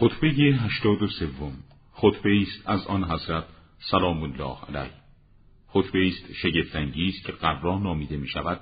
[0.00, 1.52] خطبه هشتاد و سوم.
[1.92, 3.44] خطبه است از آن حضرت
[3.78, 4.92] سلام الله علیه.
[5.68, 8.60] خطبه است شگفتانگیز که قرا نامیده می شود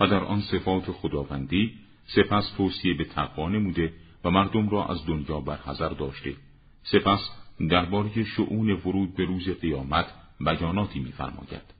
[0.00, 1.72] و در آن صفات خداوندی
[2.06, 3.92] سپس توصیه به تقوا نموده
[4.24, 6.36] و مردم را از دنیا برحذر داشته.
[6.82, 7.30] سپس
[7.70, 10.06] درباره شعون ورود به روز قیامت
[10.40, 11.74] بیاناتی میفرماید.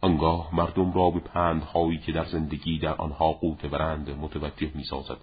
[0.00, 5.18] آنگاه مردم را به پندهایی که در زندگی در آنها قوت برند متوجه می سازد.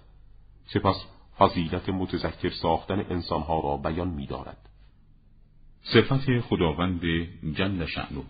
[0.74, 4.70] سپس فضیلت متذکر ساختن انسانها را بیان می دارد.
[5.82, 7.02] صفت خداوند
[7.56, 8.24] جل شعنو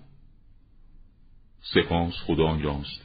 [1.62, 3.02] سپاس خدایاست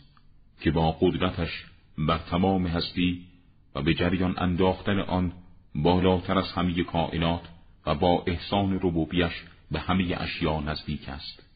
[0.60, 1.66] که با قدرتش
[1.98, 3.26] بر تمام هستی
[3.74, 5.32] و به جریان انداختن آن
[5.74, 7.48] بالاتر از همه کائنات
[7.86, 9.32] و با احسان ربوبیش
[9.70, 11.46] به همه اشیا نزدیک است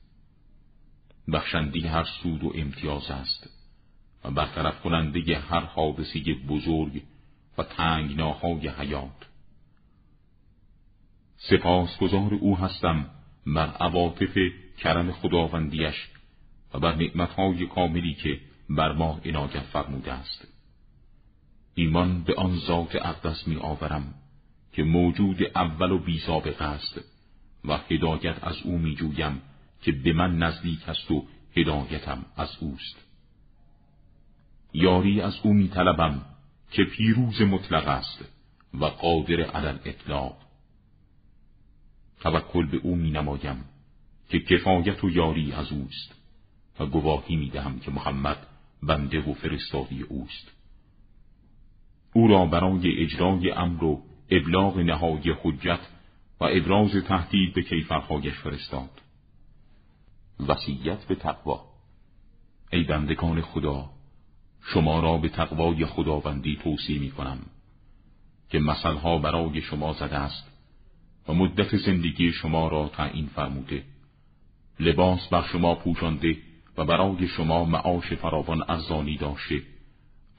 [1.32, 3.50] بخشندی هر سود و امتیاز است
[4.24, 7.02] و برطرف کننده هر حادثه بزرگ
[7.58, 9.28] و تنگناهای حیات.
[11.36, 13.06] سپاسگزار او هستم
[13.46, 14.38] بر عواطف
[14.78, 16.08] کرم خداوندیش
[16.74, 20.48] و بر نعمتهای کاملی که بر ما عنایت فرموده است.
[21.74, 24.14] ایمان به آن ذات اقدس می آورم
[24.72, 27.00] که موجود اول و بی سابقه است
[27.64, 29.42] و هدایت از او می جویم
[29.82, 31.26] که به من نزدیک است و
[31.56, 32.96] هدایتم از اوست.
[34.72, 36.22] یاری از او می طلبم
[36.74, 38.24] که پیروز مطلق است
[38.74, 40.36] و قادر علل اطلاق
[42.20, 43.64] توکل به او می نمایم
[44.28, 46.14] که کفایت و یاری از اوست
[46.80, 48.46] و گواهی می دهم که محمد
[48.82, 50.50] بنده و فرستادی اوست.
[52.12, 55.80] او را برای اجرای امر و ابلاغ نهایی حجت
[56.40, 58.90] و ابراز تهدید به کیفرهایش فرستاد.
[60.48, 61.64] وسیعت به تقوا.
[62.72, 63.90] ای بندگان خدا
[64.64, 67.38] شما را به تقوای خداوندی توصیه می کنم
[68.50, 70.50] که مثلها برای شما زده است
[71.28, 73.82] و مدت زندگی شما را تعیین فرموده.
[74.80, 76.36] لباس بر شما پوشانده
[76.76, 79.62] و برای شما معاش فراوان ارزانی داشته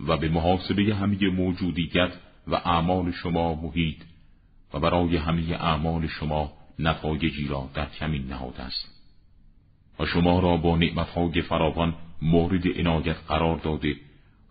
[0.08, 2.12] و به محاسبه همه موجودیت
[2.48, 4.02] و اعمال شما محیط
[4.74, 8.96] و برای همه اعمال شما نتایجی را در کمین نهاده است.
[10.00, 13.96] و شما را با نعمتهای فراوان مورد عنایت قرار داده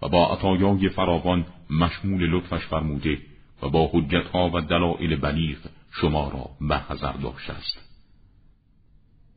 [0.02, 3.18] و با عطایای فراوان مشمول لطفش فرموده
[3.62, 5.58] و با حجتها و دلائل بلیغ
[5.90, 7.78] شما را برحضر داشته است.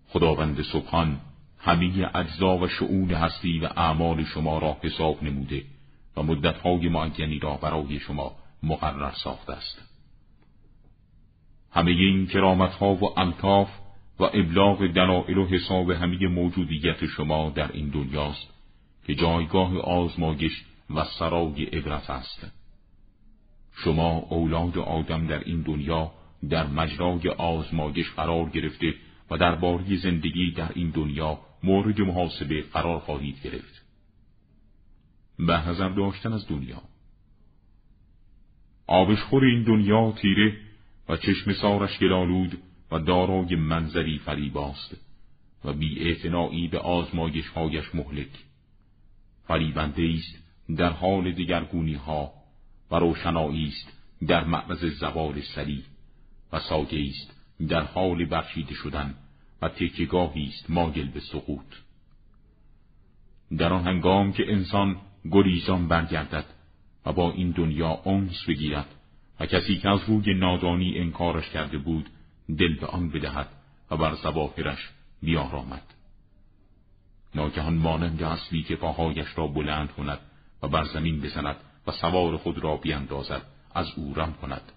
[0.07, 1.19] خداوند سبحان
[1.59, 5.63] همه اجزا و شعون هستی و اعمال شما را حساب نموده
[6.17, 9.81] و مدتهای معینی را برای شما مقرر ساخته است.
[11.71, 13.69] همه این کرامتها و الطاف
[14.19, 18.56] و ابلاغ دلائل و حساب همه موجودیت شما در این دنیاست
[19.07, 22.47] که جایگاه آزمایش و سرای عبرت است.
[23.73, 26.11] شما اولاد آدم در این دنیا
[26.49, 28.93] در مجرای آزمایش قرار گرفته
[29.31, 33.85] و در باری زندگی در این دنیا مورد محاسبه قرار خواهید گرفت.
[35.39, 36.81] به هزر داشتن از دنیا.
[38.87, 40.57] آبشخور این دنیا تیره
[41.09, 42.57] و چشم سارش گلالود
[42.91, 44.97] و دارای منظری فریباست
[45.65, 48.47] و بی به آزمایش هایش مهلک.
[49.47, 50.43] فریبنده است
[50.77, 52.31] در حال دیگرگونی ها
[52.91, 53.93] و روشنایی است
[54.27, 55.83] در معرض زوال سری
[56.53, 57.33] و ساگه است
[57.67, 59.15] در حال برچیده شدن
[59.61, 61.65] و تکیگاهی است مایل به سقوط.
[63.57, 64.97] در آن هنگام که انسان
[65.31, 66.45] گریزان برگردد
[67.05, 68.95] و با این دنیا انس بگیرد
[69.39, 72.09] و کسی که از روی نادانی انکارش کرده بود
[72.57, 73.47] دل به آن بدهد
[73.91, 74.89] و بر زواهرش
[75.21, 75.96] بیارامد.
[77.37, 80.19] ناگهان مانند اصلی که پاهایش را بلند کند
[80.63, 81.55] و بر زمین بزند
[81.87, 83.41] و سوار خود را بیندازد
[83.75, 84.71] از او رم کند.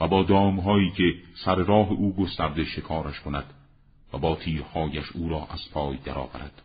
[0.00, 1.14] و با دامهایی که
[1.44, 3.44] سر راه او گسترده شکارش کند
[4.12, 6.62] و با تیرهایش او را از پای درآورد.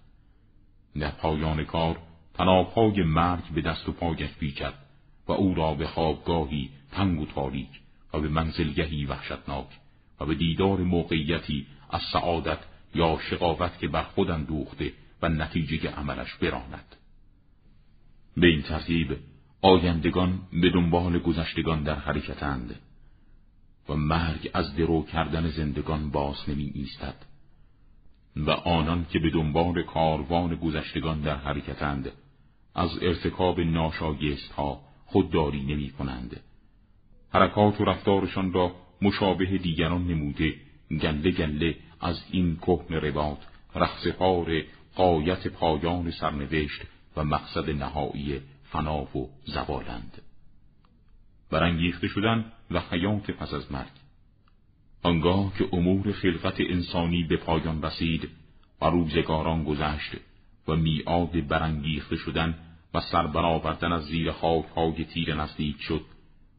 [0.99, 1.97] در پایان کار
[2.33, 4.73] تنابهای مرگ به دست و پایش پیچد
[5.27, 7.69] و او را به خوابگاهی تنگ و تاریک
[8.13, 9.68] و به منزلگهی وحشتناک
[10.19, 12.59] و به دیدار موقعیتی از سعادت
[12.97, 16.95] یا شقاوت که بر خود اندوخته و نتیجه عملش براند.
[18.38, 19.17] به این ترتیب
[19.61, 22.75] آیندگان به دنبال گذشتگان در حرکتند
[23.89, 27.15] و مرگ از درو کردن زندگان باز نمی ایستد
[28.35, 32.11] و آنان که به دنبال کاروان گذشتگان در حرکتند
[32.75, 36.39] از ارتکاب ناشایست ها خودداری نمی کنند.
[37.33, 40.53] حرکات و رفتارشان را مشابه دیگران نموده
[40.92, 43.38] گله گله از این کهن روات
[43.75, 44.62] رخصپار
[44.95, 46.81] قایت پایان سرنوشت
[47.16, 50.22] و مقصد نهایی فنا و زوالند.
[51.51, 53.92] برانگیخته شدن و حیات پس از مرگ.
[55.04, 58.30] آنگاه که امور خلقت انسانی به پایان رسید
[58.81, 60.12] و روزگاران گذشت
[60.68, 62.56] و میعاد برانگیخته شدن
[62.94, 66.06] و سربرآوردن از زیر خاکهای تیر نزدیک شد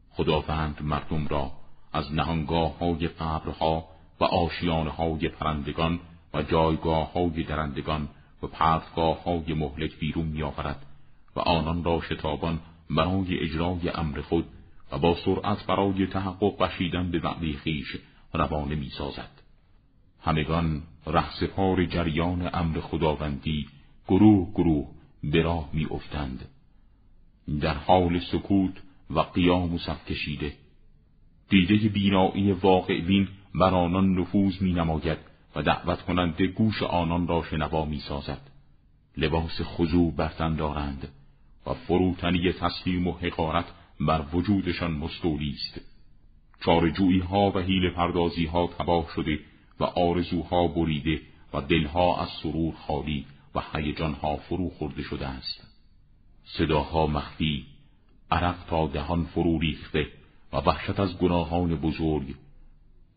[0.09, 1.51] خداوند مردم را
[1.93, 3.87] از نهانگاه های قبرها
[4.19, 5.99] و آشیانه های پرندگان
[6.33, 8.09] و جایگاه های درندگان
[8.43, 10.85] و پرتگاه های مهلک بیرون میآورد
[11.35, 14.45] و آنان را شتابان برای اجرای امر خود
[14.91, 17.87] و با سرعت برای تحقق بشیدن به وعده خیش
[18.33, 19.29] روانه می سازد.
[20.21, 23.67] همگان رهسپار جریان امر خداوندی
[24.07, 24.87] گروه گروه
[25.23, 26.49] به راه می افتند.
[27.61, 28.73] در حال سکوت
[29.09, 30.53] و قیام و صف کشیده
[31.49, 35.17] دیده بینایی واقع بین بر آنان نفوذ می نماید
[35.55, 38.41] و دعوت کننده گوش آنان را شنوا می سازد.
[39.17, 41.07] لباس خضوع برتن دارند
[41.65, 43.65] و فروتنی تسلیم و حقارت
[43.99, 45.81] بر وجودشان مستولی است.
[46.65, 49.39] چارجویی ها و حیل پردازی ها تباه شده
[49.79, 51.21] و آرزوها بریده
[51.53, 53.25] و دلها از سرور خالی
[53.55, 53.61] و
[54.21, 55.67] ها فرو خورده شده است.
[56.43, 57.65] صداها مخفی،
[58.31, 60.07] عرق تا دهان فرو ریخته
[60.53, 62.35] و وحشت از گناهان بزرگ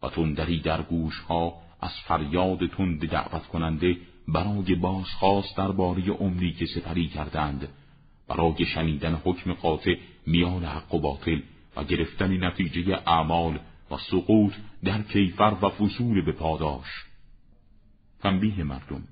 [0.02, 3.96] و تندری در گوش ها از فریاد تند دعوت کننده
[4.28, 7.68] برای بازخواست درباره عمری که سپری کردند.
[8.28, 9.96] برای شنیدن حکم قاطع
[10.26, 11.40] میان حق و باطل
[11.76, 13.58] و گرفتن نتیجه اعمال
[13.90, 14.52] و سقوط
[14.84, 17.04] در کیفر و فصول به پاداش
[18.20, 19.02] تنبیه مردم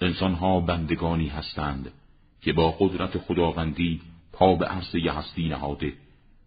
[0.00, 1.92] انسانها بندگانی هستند
[2.40, 4.00] که با قدرت خداوندی
[4.32, 5.92] پا به عرصه هستی نهاده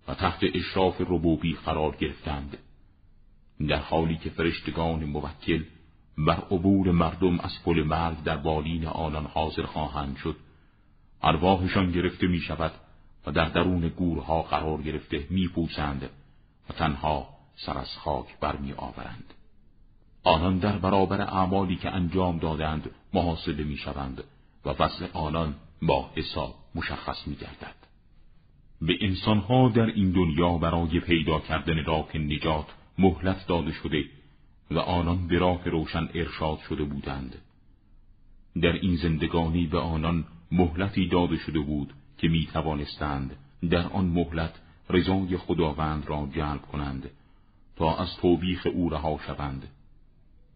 [0.08, 2.58] و تحت اشراف ربوبی قرار گرفتند.
[3.68, 5.64] در حالی که فرشتگان موکل
[6.18, 10.36] بر عبور مردم از پل مرگ در بالین آنان حاضر خواهند شد
[11.22, 12.72] ارواحشان گرفته می شود
[13.26, 16.10] و در درون گورها قرار گرفته می پوسند
[16.70, 19.34] و تنها سر از خاک برمی آورند.
[20.24, 24.24] آنان در برابر اعمالی که انجام دادند محاسبه می شوند
[24.66, 27.76] و وضع آنان با حساب مشخص می گردد.
[28.82, 32.66] به انسانها در این دنیا برای پیدا کردن راه نجات
[33.00, 34.06] مهلت داده شده
[34.72, 37.36] و آنان به راه روشن ارشاد شده بودند.
[38.62, 43.36] در این زندگانی به آنان مهلتی داده شده بود که می توانستند
[43.70, 44.54] در آن مهلت
[44.90, 47.10] رضای خداوند را جلب کنند
[47.76, 49.68] تا از توبیخ او رها شوند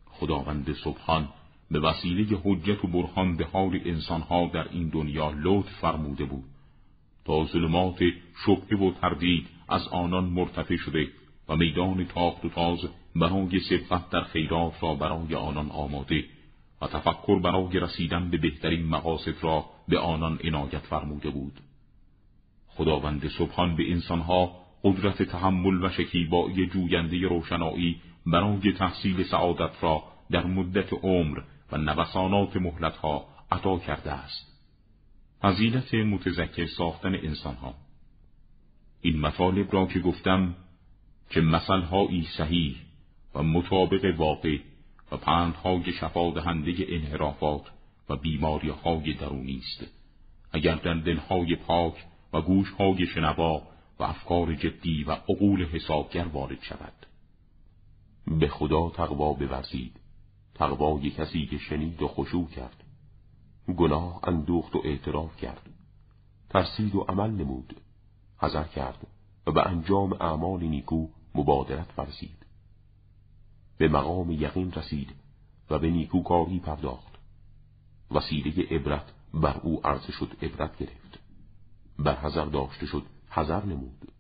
[0.06, 1.30] خداوند سبحان
[1.72, 6.44] به وسیله حجت و برهان به حال انسانها در این دنیا لطف فرموده بود
[7.26, 8.00] تا ظلمات
[8.46, 11.08] شبه و تردید از آنان مرتفع شده
[11.50, 12.80] و میدان تاخت و تاز
[13.16, 16.26] برای سبقت در خیرات را برای آنان آماده
[16.82, 21.60] و تفکر برای رسیدن به بهترین مقاصد را به آنان عنایت فرموده بود.
[22.68, 24.52] خداوند سبحان به انسانها
[24.84, 31.40] قدرت تحمل و شکیبایی جوینده روشنایی برای تحصیل سعادت را در مدت عمر
[31.72, 34.54] و نوسانات مهلتها عطا کرده است.
[35.42, 37.74] فضیلت متذکر ساختن انسانها.
[39.02, 40.56] این مطالب را که گفتم
[41.34, 42.76] که مثلهایی صحیح
[43.36, 44.58] و مطابق واقع
[45.12, 47.62] و پندهای شفادهنده انحرافات
[48.10, 49.92] و بیماری های درونی است.
[50.52, 53.62] اگر در دلهای پاک و گوشهای شنوا
[54.00, 57.06] و افکار جدی و عقول حسابگر وارد شود.
[58.28, 60.00] به خدا تقوا بورزید.
[60.56, 62.84] تقوای کسی که شنید و خشوع کرد.
[63.78, 65.70] گناه اندوخت و اعتراف کرد.
[66.50, 67.76] ترسید و عمل نمود.
[68.38, 69.08] حذر کرد
[69.48, 72.46] و به انجام اعمال نیکو مبادرت ورزید.
[73.78, 75.14] به مقام یقین رسید
[75.70, 77.14] و به نیکوکاری پرداخت.
[78.12, 81.20] وسیله عبرت بر او عرضه شد عبرت گرفت.
[82.00, 84.12] بر حذر داشته شد حذر نمود.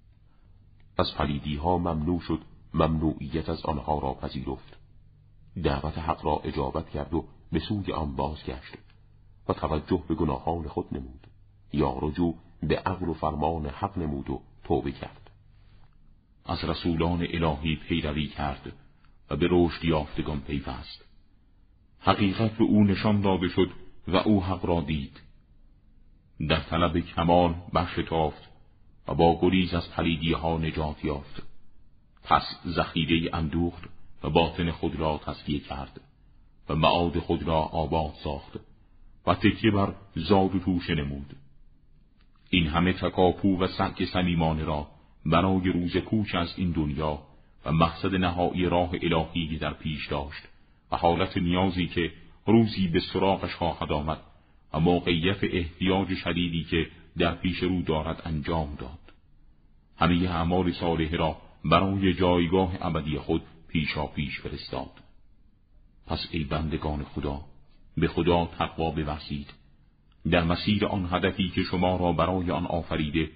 [0.98, 2.40] از پلیدی ها ممنوع شد
[2.74, 4.78] ممنوعیت از آنها را پذیرفت.
[5.64, 8.78] دعوت حق را اجابت کرد و به سوی آن بازگشت
[9.50, 11.28] و توجه به گناهان خود نمود.
[11.74, 15.23] یا رجوع به عقل و فرمان حق نمود و توبه کرد.
[16.46, 18.74] از رسولان الهی پیروی کرد
[19.30, 21.06] و به رشد یافتگان پیوست.
[22.00, 23.72] حقیقت به او نشان داده شد
[24.08, 25.22] و او حق را دید.
[26.50, 28.50] در طلب کمال برشتافت
[29.08, 31.44] و با گریز از پلیدی ها نجات یافت.
[32.24, 33.84] پس ذخیره اندوخت
[34.24, 36.02] و باطن خود را تصفیه کرد
[36.70, 38.60] و معاد خود را آباد ساخت
[39.28, 41.36] و تکیه بر زاد و توشه نمود.
[42.50, 44.88] این همه تکاپو و سنک سمیمانه را
[45.26, 47.20] برای روز کوچ از این دنیا
[47.66, 50.44] و مقصد نهایی راه الهی در پیش داشت
[50.92, 52.12] و حالت نیازی که
[52.46, 54.20] روزی به سراغش خواهد آمد
[54.74, 56.88] و موقعیت احتیاج شدیدی که
[57.18, 59.00] در پیش رو دارد انجام داد.
[59.98, 64.92] همه اعمال صالح را برای جایگاه ابدی خود پیشا پیش فرستاد.
[66.08, 67.42] پس ای بندگان خدا
[67.98, 69.54] به خدا تقوا بورزید
[70.32, 73.30] در مسیر آن هدفی که شما را برای آن آفریده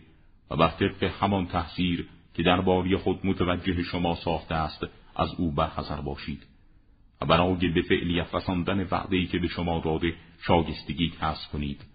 [0.50, 4.84] و بر طبق همان تحصیر که در باری خود متوجه شما ساخته است
[5.16, 6.46] از او برحضر باشید.
[7.22, 11.86] و برای به فعلیت رساندن وعدهی که به شما داده شاگستگی کسب کنید.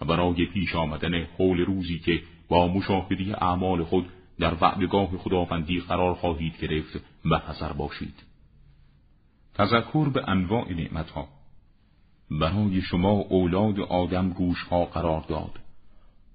[0.00, 6.14] و برای پیش آمدن حول روزی که با مشاهده اعمال خود در وعدگاه خداوندی قرار
[6.14, 8.14] خواهید گرفت و حذر باشید.
[9.54, 11.28] تذکر به انواع نعمتها.
[12.30, 15.61] برای شما اولاد آدم گوش ها قرار داد.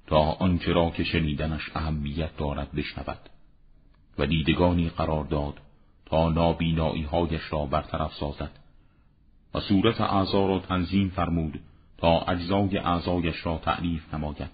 [0.07, 3.29] تا آنچه را که شنیدنش اهمیت دارد بشنود
[4.17, 5.53] و دیدگانی قرار داد
[6.05, 8.51] تا نابینایی هایش را برطرف سازد
[9.53, 11.59] و صورت اعضا را تنظیم فرمود
[11.97, 14.51] تا اجزای اعضایش را تعریف نماید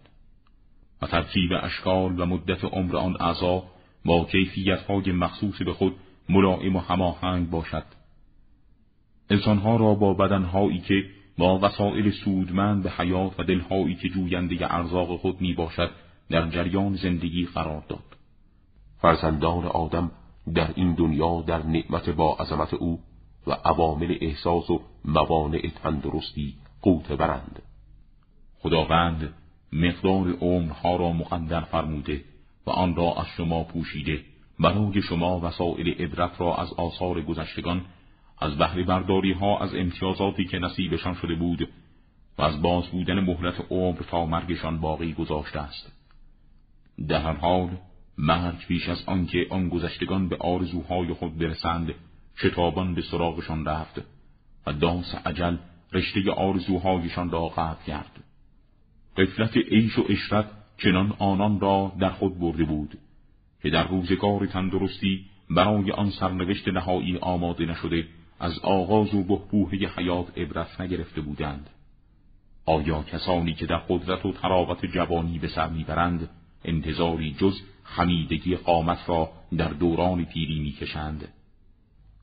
[1.02, 3.64] و ترکیب اشکال و مدت عمر آن اعضا
[4.06, 5.96] با کیفیتهای مخصوص به خود
[6.30, 7.84] ملائم و هماهنگ باشد.
[9.30, 11.06] انسانها را با بدنهایی که
[11.38, 15.92] با وسایل سودمند به حیات و دلهایی که جوینده ارزاق خود می باشد
[16.30, 18.18] در جریان زندگی قرار داد.
[19.02, 20.12] فرزندان آدم
[20.54, 23.00] در این دنیا در نعمت با عظمت او
[23.48, 27.62] و عوامل احساس و موانع تندرستی قوت برند.
[28.60, 29.34] خداوند
[29.74, 32.22] مقدار عمرها را مقدر فرموده
[32.68, 34.20] و آن را از شما پوشیده.
[34.60, 37.86] برای شما وسایل عبرت را از آثار گذشتگان
[38.40, 41.70] از بهره برداری ها از امتیازاتی که نصیبشان شده بود
[42.38, 45.92] و از باز بودن مهلت عمر تا مرگشان باقی گذاشته است.
[47.08, 47.70] در هر حال
[48.18, 51.94] مرگ پیش از آنکه آن گذشتگان به آرزوهای خود برسند
[52.38, 54.02] شتابان به سراغشان رفت
[54.68, 55.58] و داس عجل
[55.94, 58.24] رشته آرزوهایشان را قطع کرد.
[59.18, 60.46] قفلت عیش و اشرت
[60.78, 62.98] چنان آنان را در خود برده بود
[63.62, 68.08] که در روزگار تندرستی برای آن سرنوشت نهایی آماده نشده
[68.44, 71.70] از آغاز و بهبوه حیات عبرت نگرفته بودند.
[72.66, 76.30] آیا کسانی که در قدرت و تراوت جوانی به سر می‌برند
[76.66, 81.28] انتظاری جز خمیدگی قامت را در دوران پیری می‌کشند؟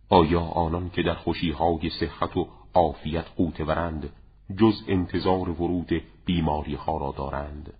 [0.08, 4.12] آیا آنان که در خوشیهای صحت و عافیت قوت برند
[4.58, 7.72] جز انتظار ورود بیماری ها را دارند؟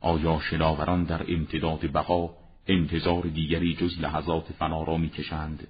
[0.00, 2.30] آیا شناوران در امتداد بقا
[2.66, 5.66] انتظار دیگری جز لحظات فنا را می‌کشند؟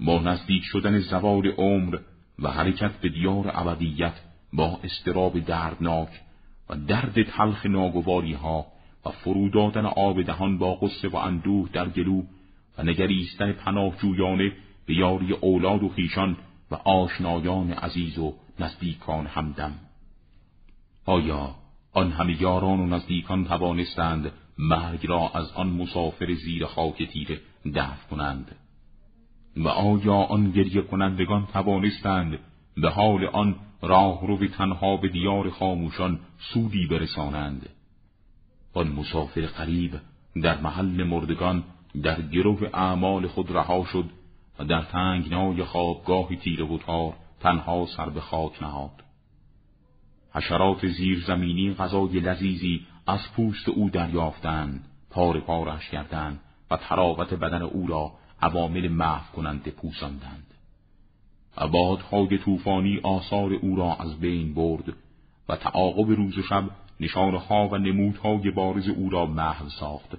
[0.00, 1.98] با نزدیک شدن زوال عمر
[2.38, 4.14] و حرکت به دیار ابدیت
[4.52, 6.08] با استراب دردناک
[6.70, 8.66] و درد تلخ ناگواری ها
[9.06, 12.22] و فرو دادن آب دهان با قصه و اندوه در گلو
[12.78, 14.52] و نگریستن پناهجویانه
[14.86, 16.36] به یاری اولاد و خیشان
[16.70, 19.74] و آشنایان عزیز و نزدیکان همدم.
[21.06, 21.54] آیا
[21.92, 27.40] آن همه یاران و نزدیکان توانستند مرگ را از آن مسافر زیر خاک تیره
[27.74, 28.56] دفع کنند؟
[29.56, 32.38] و آیا آن گریه کنندگان توانستند
[32.76, 37.68] به حال آن راه رو تنها به دیار خاموشان سودی برسانند؟
[38.74, 40.00] آن مسافر قریب
[40.42, 41.64] در محل مردگان
[42.02, 44.04] در گروه اعمال خود رها شد
[44.58, 49.02] و در تنگنای خوابگاه تیره و تار تنها سر به خاک نهاد.
[50.34, 56.40] حشرات زیرزمینی غذای لذیذی از پوست او دریافتند پار پارش کردند
[56.70, 60.46] و تراوت بدن او را عوامل محو کننده پوساندند.
[61.58, 64.92] عبادهای طوفانی آثار او را از بین برد
[65.48, 66.64] و تعاقب روز و شب
[67.00, 70.16] نشانها و نمودهای بارز او را محو ساخت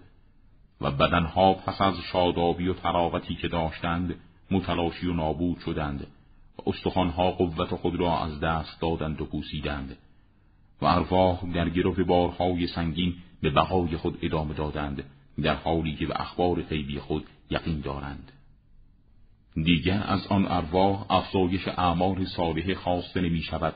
[0.81, 4.15] و بدنها پس از شادابی و تراوتی که داشتند
[4.51, 6.07] متلاشی و نابود شدند
[6.57, 9.97] و استخوانها قوت خود را از دست دادند و پوسیدند
[10.81, 15.03] و ارواح در گرفت بارهای سنگین به بقای خود ادامه دادند.
[15.41, 18.31] در حالی که به اخبار غیبی خود یقین دارند.
[19.55, 23.73] دیگر از آن ارواح افزایش اعمال صالح خواسته نمی شود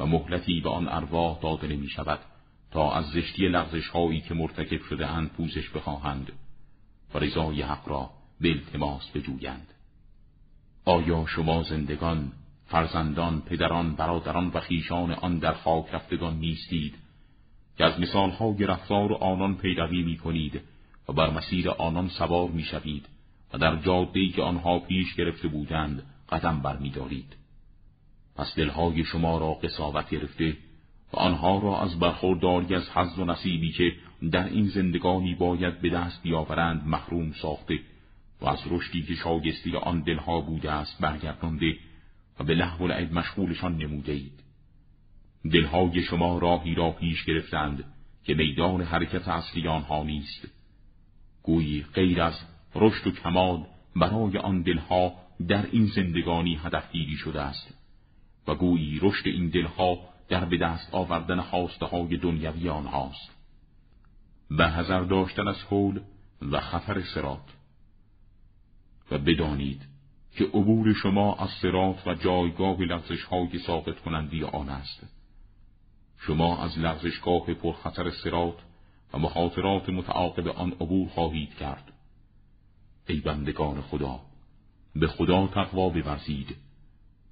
[0.00, 2.18] و مهلتی به آن ارواح داده نمی شود
[2.70, 6.32] تا از زشتی لغزش هایی که مرتکب شده اند پوزش بخواهند
[7.14, 8.10] و رضای حق را
[8.40, 9.66] به التماس بجویند.
[10.84, 12.32] آیا شما زندگان
[12.66, 16.94] فرزندان پدران برادران و خیشان آن در خاک رفتگان نیستید
[17.78, 20.60] که از مثالهای رفتار آنان پیروی می کنید
[21.08, 23.08] و بر مسیر آنان سوار می شوید
[23.52, 27.36] و در جادهی که آنها پیش گرفته بودند قدم برمیدارید
[28.36, 30.56] پس دلهای شما را قصاوت گرفته
[31.12, 33.92] و آنها را از برخورداری از حظ و نصیبی که
[34.30, 37.78] در این زندگانی باید به دست بیاورند محروم ساخته
[38.40, 41.76] و از رشدی که شاگستی آن دلها بوده است برگردانده
[42.40, 44.40] و به لحو لعب مشغولشان نموده اید.
[45.52, 47.84] دلهای شما راهی را پیش گرفتند
[48.24, 50.48] که میدان حرکت اصلی آنها نیست
[51.46, 52.34] گویی غیر از
[52.74, 55.12] رشد و کمال برای آن دلها
[55.48, 57.74] در این زندگانی هدفگیری شده است
[58.48, 59.98] و گویی رشد این دلها
[60.28, 63.30] در به دست آوردن خواسته های دنیوی آنهاست
[64.50, 66.00] به هزار داشتن از حول
[66.42, 67.54] و خطر سرات
[69.10, 69.82] و بدانید
[70.36, 75.06] که عبور شما از سرات و جایگاه لغزش های ساقط کنندی آن است.
[76.18, 78.56] شما از لغزشگاه پرخطر سرات
[79.12, 81.92] و مخاطرات متعاقب آن عبور خواهید کرد.
[83.08, 84.20] ای بندگان خدا
[84.96, 86.56] به خدا تقوا بورزید.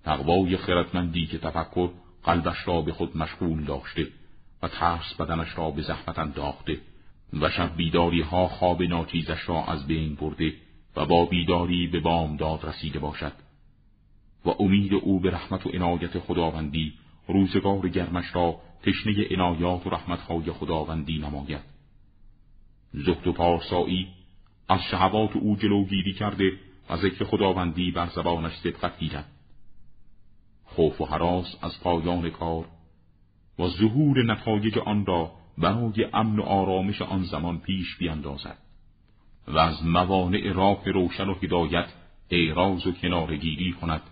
[0.05, 1.91] تقوای خردمندی که تفکر
[2.25, 4.07] قلبش را به خود مشغول داشته
[4.63, 6.81] و ترس بدنش را به زحمت انداخته
[7.41, 10.55] و شب بیداری ها خواب ناچیزش را از بین برده
[10.97, 13.33] و با بیداری به بامداد رسیده باشد.
[14.45, 16.95] و امید او به رحمت و عنایت خداوندی
[17.29, 21.63] روزگار گرمش را تشنه عنایات و رحمتهای خداوندی نماید.
[22.93, 24.09] زهد و پارسایی
[24.69, 26.53] از شهوات او جلوگیری کرده
[26.91, 29.31] و ذکر خداوندی بر زبانش صدقت گیرد.
[30.65, 32.65] خوف و حراس از پایان کار
[33.59, 38.59] و ظهور نتایج آن را برای امن و آرامش آن زمان پیش بیندازد
[39.49, 41.87] و از موانع راه روشن و هدایت
[42.31, 44.03] اعراض و کنارگیری کند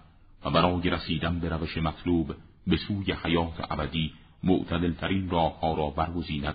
[0.45, 2.35] و برای رسیدن به روش مطلوب
[2.67, 6.55] به سوی حیات ابدی معتدلترین راهها را برگزیند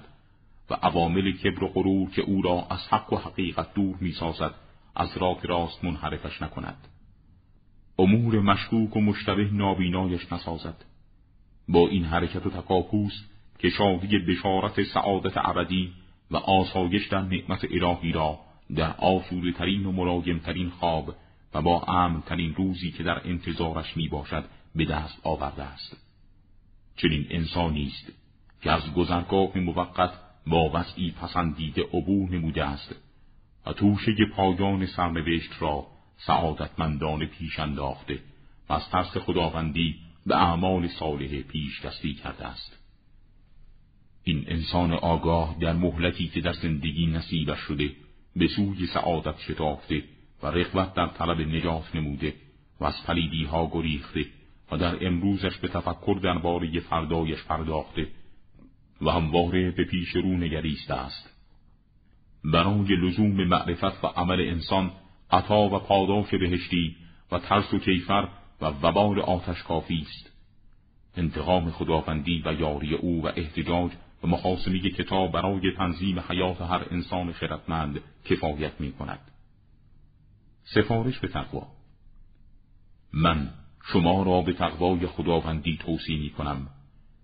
[0.69, 4.53] و عوامل کبر و غرور که او را از حق و حقیقت دور می‌سازد
[4.95, 6.87] از راه راست منحرفش نکند.
[7.99, 10.85] امور مشکوک و مشتبه نابینایش نسازد.
[11.67, 13.13] با این حرکت و تکاپوس
[13.59, 15.93] که شادی بشارت سعادت ابدی
[16.31, 18.39] و آسایش در نعمت الهی را
[18.75, 21.15] در آسوده ترین و مرایم ترین خواب
[21.53, 24.45] و با امن ترین روزی که در انتظارش می باشد
[24.77, 25.97] به دست آورده است.
[26.97, 28.11] چنین انسانی است
[28.61, 30.11] که از گذرگاه موقت
[30.47, 32.95] با وضعی پسندیده عبور نموده است
[33.65, 38.19] و توشه پایان سرنوشت را سعادتمندان پیش انداخته
[38.69, 42.77] و از ترس خداوندی به اعمال صالح پیش دستی کرده است.
[44.23, 47.91] این انسان آگاه در مهلتی که در زندگی نصیبش شده
[48.35, 50.03] به سوی سعادت شتافته
[50.43, 52.33] و رغبت در طلب نجات نموده
[52.79, 54.25] و از پلیدی ها گریخته
[54.71, 58.07] و در امروزش به تفکر درباره فردایش پرداخته
[59.01, 61.29] و همواره به پیش رو نگریسته است.
[62.43, 64.91] برای لزوم معرفت و عمل انسان
[65.31, 66.95] عطا و پاداش بهشتی
[67.31, 68.27] و ترس و کیفر
[68.61, 70.31] و وبال آتش کافی است.
[71.17, 73.91] انتقام خداوندی و یاری او و احتجاج
[74.23, 79.19] و مخاسمی کتاب برای تنظیم حیات هر انسان خردمند کفایت می کند.
[80.63, 81.67] سفارش به تقوا.
[83.13, 83.49] من
[83.93, 86.67] شما را به تقوای خداوندی توصیه می کنم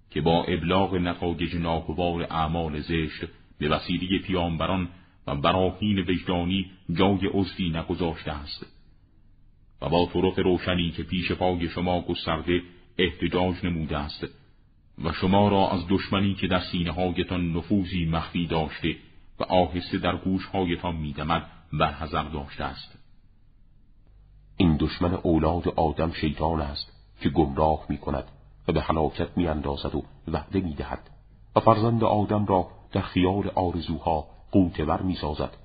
[0.10, 3.26] که با ابلاغ نتایج ناگوار اعمال زشت
[3.60, 4.90] به وسیله پیامبران
[5.28, 8.66] و براهین وجدانی جای عضوی نگذاشته است
[9.82, 12.62] و با طرق روشنی که پیش پای شما گسترده
[12.98, 14.28] احتجاج نموده است
[15.04, 18.96] و شما را از دشمنی که در سینه هایتان نفوذی مخفی داشته
[19.40, 23.03] و آهسته در گوشهایتان میدمد برحضر داشته است.
[24.58, 28.24] این دشمن اولاد آدم شیطان است که گمراه می کند
[28.68, 31.10] و به حلاکت می اندازد و وعده می دهد
[31.56, 35.58] و فرزند آدم را در خیال آرزوها قوتور می سازد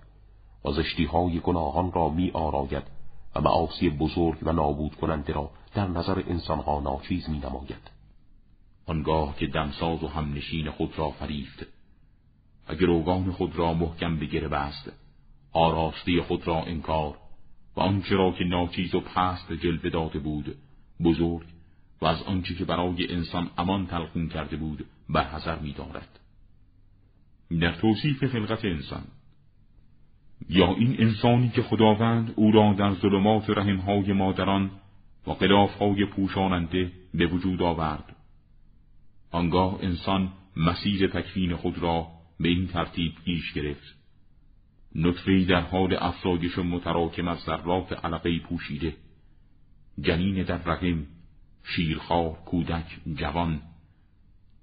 [0.64, 2.83] و زشتیهای گناهان را می آراید
[3.35, 7.90] و معاصی بزرگ و نابود کننده را در نظر انسانها ناچیز می نماید.
[8.87, 11.66] آنگاه که دمساز و همنشین خود را فریفت
[12.68, 14.92] و گروگان خود را محکم بگره بست
[15.53, 17.14] آراسته خود را انکار
[17.79, 20.57] و آنچه را که ناچیز و پست جلوه داده بود
[21.05, 21.47] بزرگ
[22.01, 26.21] و از آنچه که برای انسان امان تلقون کرده بود برحضر می دارد.
[27.61, 29.03] در توصیف خلقت انسان
[30.49, 34.71] یا این انسانی که خداوند او را در ظلمات رحمهای مادران
[35.27, 38.17] و قلافهای پوشاننده به وجود آورد
[39.31, 42.07] آنگاه انسان مسیر تکفین خود را
[42.41, 43.98] به این ترتیب پیش گرفت
[44.94, 48.96] نطفه در حال افرادش متراکم از ذرات علقه پوشیده.
[50.01, 51.07] جنین در رحم
[51.64, 53.62] شیرخواه کودک جوان.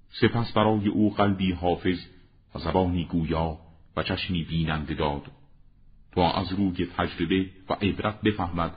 [0.10, 2.00] سپس برای او قلبی حافظ
[2.56, 3.58] و زبانی گویا
[3.98, 5.32] و چشمی بیننده داد.
[6.12, 8.72] تا از روی تجربه و عبرت بفهمد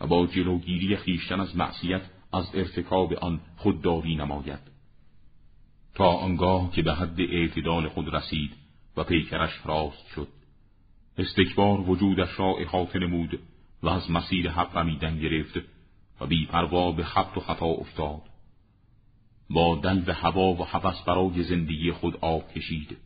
[0.00, 4.78] و با جلوگیری خیشتن از معصیت از ارتکاب آن خودداری نماید.
[5.94, 8.50] تا آنگاه که به حد اعتدال خود رسید
[8.96, 10.28] و پیکرش راست شد.
[11.18, 13.38] استکبار وجودش را احاطه نمود
[13.82, 15.56] و از مسیر حق رمیدن گرفت
[16.20, 18.22] و بی پروا به خط و خطا افتاد.
[19.50, 22.96] با دل و هوا و حوث برای زندگی خود آب کشید.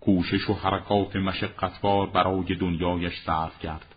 [0.00, 3.94] کوشش و حرکات مشقتبار برای دنیایش صرف کرد.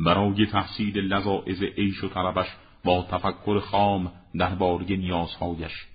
[0.00, 2.48] برای تحصیل لذاعز عیش و طلبش
[2.84, 5.86] با تفکر خام درباره نیازهایش.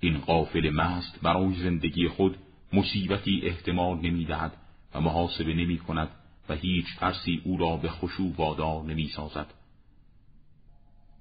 [0.00, 2.36] این قافل مست برای زندگی خود
[2.74, 4.56] مصیبتی احتمال نمی‌دهد
[4.94, 6.08] و محاسبه نمی کند
[6.48, 9.46] و هیچ ترسی او را به خشوع وادار نمی سازد.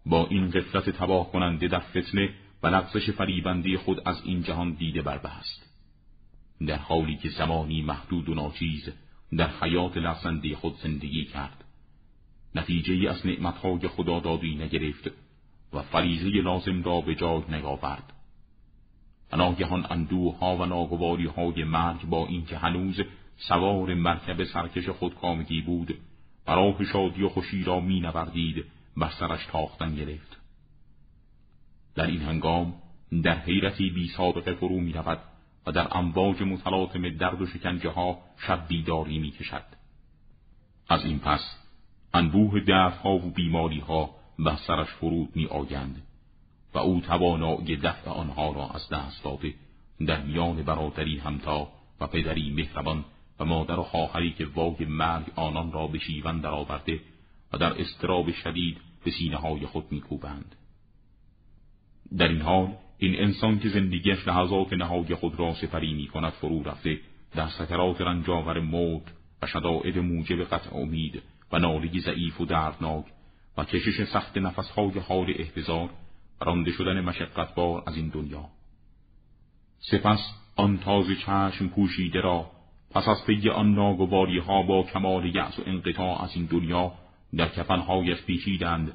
[0.05, 2.29] با این قفلت تباه کننده در فتنه
[2.63, 5.69] و لغزش فریبنده خود از این جهان دیده بربه است.
[6.67, 8.89] در حالی که زمانی محدود و ناچیز
[9.37, 11.63] در حیات لغزنده خود زندگی کرد.
[12.55, 15.11] نتیجه از نعمتهای خدا دادی نگرفت
[15.73, 18.12] و فریزه لازم را به جای نیاورد.
[19.33, 23.01] و ناگهان اندوه ها و ناگواری های مرگ با اینکه هنوز
[23.37, 25.97] سوار مرکب سرکش خودکامگی بود
[26.45, 28.65] برای شادی و خوشی را می نوردید
[28.97, 30.37] بر سرش تاختن گرفت
[31.95, 32.73] در این هنگام
[33.23, 34.93] در حیرتی بی سابقه فرو می
[35.65, 39.65] و در امواج متلاطم درد و شکنجه ها شب بیداری می کشد.
[40.89, 41.57] از این پس
[42.13, 46.01] انبوه دردها و بیماری ها بر سرش فرود می آیند
[46.73, 49.53] و او توانایی دفع آنها را از دست داده
[50.07, 51.67] در میان برادری همتا
[52.01, 53.05] و پدری مهربان
[53.39, 56.99] و مادر و خواهری که وای مرگ آنان را به شیون درآورده
[57.53, 60.55] و در استراب شدید به سینه های خود میکوبند.
[62.17, 66.63] در این حال این انسان که زندگیش لحظات نهای خود را سپری می کند فرو
[66.63, 66.99] رفته
[67.35, 69.03] در سکرات رنجاور موت
[69.41, 73.05] و شدائد موجب قطع امید و نالگی ضعیف و دردناک
[73.57, 75.89] و کشش سخت نفسهای حال احتضار
[76.43, 78.45] رانده شدن مشقتبار از این دنیا.
[79.79, 80.19] سپس
[80.55, 82.51] آن تازه چشم پوشیده را
[82.91, 86.91] پس از پی آن ناگواری ها با کمال یأس و انقطاع از این دنیا
[87.35, 88.93] در کفنهایش پیچیدند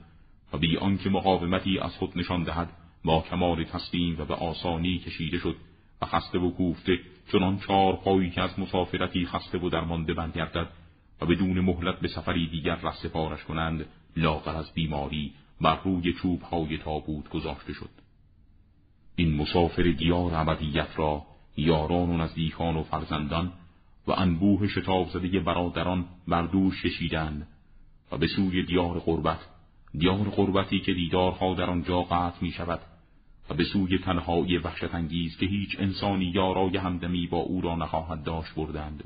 [0.53, 2.69] و بی آنکه مقاومتی از خود نشان دهد
[3.05, 5.57] با کمال تسلیم و به آسانی کشیده شد
[6.03, 6.99] و خسته و کوفته
[7.33, 10.69] چنان چهار پایی که از مسافرتی خسته و درمانده برگردد
[11.21, 16.43] و بدون مهلت به سفری دیگر ره سپارش کنند لاغر از بیماری بر روی چوب
[16.43, 17.91] های تابوت گذاشته شد.
[19.17, 23.53] این مسافر دیار ابدیت را یاران و نزدیکان و فرزندان
[24.07, 27.03] و انبوه شتاب زده برادران بر دوش
[28.13, 29.39] و به سوی دیار قربت
[29.99, 32.81] دیار قربتی که دیدارها در آنجا قطع می شود
[33.51, 38.23] و به سوی تنهایی وحشت انگیز که هیچ انسانی یارای همدمی با او را نخواهد
[38.23, 39.05] داشت بردند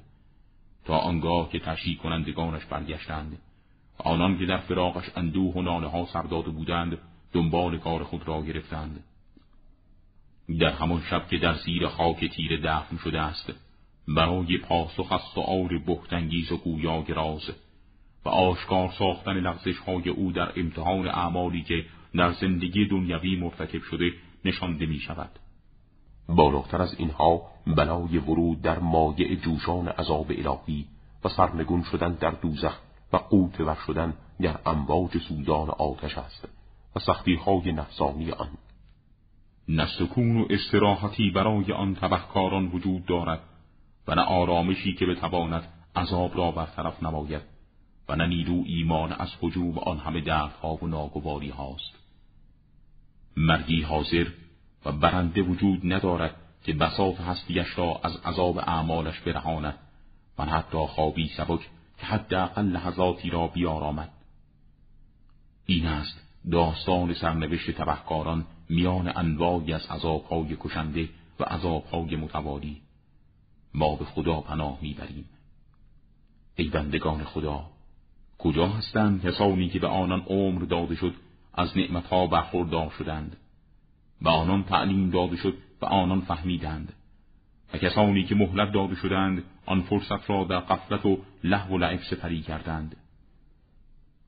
[0.85, 3.38] تا آنگاه که تشییع کنندگانش برگشتند.
[3.98, 6.98] آنان که در فراغش اندوه و ناله ها سرداده بودند
[7.33, 9.05] دنبال کار خود را گرفتند
[10.61, 13.52] در همان شب که در زیر خاک تیر دفن شده است
[14.09, 17.50] برای پاسخ از سؤال بختانگیز و گویا گراز
[18.24, 24.12] و آشکار ساختن لغزش های او در امتحان اعمالی که در زندگی دنیوی مرتکب شده
[24.44, 25.31] نشانده می شود.
[26.28, 30.87] بالاتر از اینها بلای ورود در مایع جوشان عذاب الهی
[31.24, 32.81] و سرنگون شدن در دوزخ
[33.12, 36.48] و قوت ور شدن در امواج سودان آتش است
[36.96, 38.51] و سختی های نفسانی آن.
[39.68, 43.40] نسکون و استراحتی برای آن تبهکاران وجود دارد
[44.09, 47.42] و نه آرامشی که بتواند عذاب را برطرف نماید
[48.09, 52.03] و نه نیرو ایمان از حجوم آن همه دردها و ناگواری هاست.
[53.37, 54.27] مرگی حاضر
[54.85, 59.79] و برنده وجود ندارد که بساط هستیش را از عذاب اعمالش برهاند
[60.38, 61.61] و حتی خوابی سبک
[62.03, 64.11] که حداقل لحظاتی را بیارامد.
[65.67, 71.09] این است داستان سرنوشت تبهکاران میان انواعی از عذابهای کشنده
[71.41, 72.81] و عذابهای متوالی.
[73.75, 75.25] ما به خدا پناه می‌بریم.
[76.57, 77.67] ای بندگان خدا
[78.38, 81.15] کجا هستند کسانی که به آنان عمر داده شد
[81.55, 83.37] از نعمتها برخوردار شدند؟
[84.23, 86.93] به آنان تعلیم داده شد و آنان فهمیدند.
[87.75, 92.01] و کسانی که مهلت داده شدند آن فرصت را در قفلت و لحو و لعب
[92.11, 92.96] سپری کردند.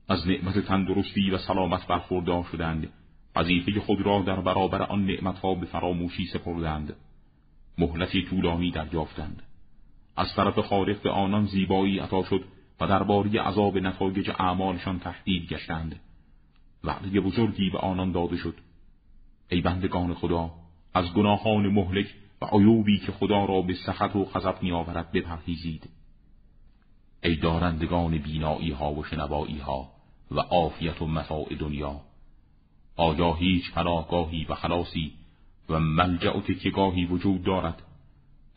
[0.07, 2.89] از نعمت تندرستی و سلامت برخوردار شدند.
[3.35, 6.95] وظیفه خود را در برابر آن نعمتها به فراموشی سپردند.
[7.77, 9.43] مهلتی طولانی دریافتند.
[10.17, 12.43] از طرف خالق به آنان زیبایی عطا شد
[12.81, 15.99] و درباره عذاب نتایج اعمالشان تهدید گشتند.
[16.83, 18.55] وعده بزرگی به آنان داده شد.
[19.49, 20.51] ای بندگان خدا
[20.93, 22.07] از گناهان مهلک
[22.41, 25.89] و عیوبی که خدا را به سخط و غضب میآورد بپرهیزید.
[27.23, 29.89] ای دارندگان بینایی ها و شنوایی ها
[30.31, 32.01] و عافیت و متاع دنیا
[32.95, 35.13] آیا هیچ پناهگاهی و خلاصی
[35.69, 37.81] و ملجع و تکیگاهی وجود دارد؟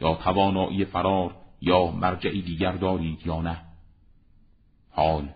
[0.00, 3.60] یا توانایی فرار یا مرجعی دیگر دارید یا نه؟
[4.90, 5.28] حال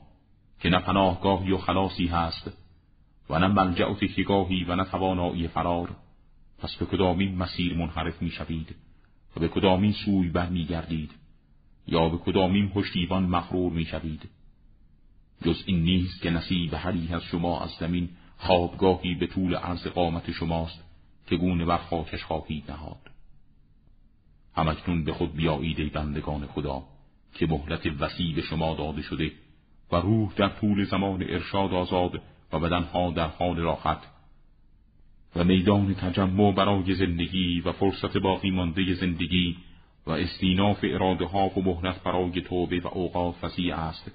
[0.61, 2.51] که نه پناهگاهی و خلاصی هست
[3.31, 5.97] و نه ملجع و تکیگاهی و نه توانایی فرار.
[6.63, 8.75] پس به کدامین مسیر منحرف می شوید
[9.37, 11.11] و به کدامین سوی برمیگردید؟
[11.87, 14.29] یا به کدامین پشتیبان مغرور می‌شوید؟
[15.45, 20.31] جز این نیست که نصیب هری از شما از زمین خوابگاهی به طول عرض قامت
[20.31, 20.85] شماست
[21.27, 23.11] که گونه بر خاکش خواهید نهاد.
[24.57, 26.83] همکنون به خود بیایید ای بندگان خدا
[27.35, 29.33] که مهلت وسیع به شما داده شده
[29.93, 32.23] و روح در طول زمان ارشاد آزاد
[32.53, 33.99] و بدنها در حال راحت
[35.37, 39.57] و میدان تجمع برای زندگی و فرصت باقی مانده زندگی
[40.07, 44.13] و استیناف اراده ها و مهلت برای توبه و اوقات وسیع است.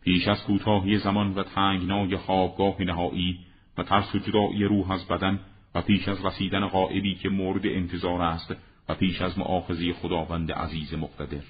[0.00, 3.38] پیش از کوتاهی زمان و تنگنای خوابگاه نهایی
[3.78, 5.40] و ترس و جدایی روح از بدن
[5.74, 8.54] و پیش از رسیدن غائبی که مورد انتظار است
[8.88, 11.42] و پیش از معاخذی خداوند عزیز مقتدر.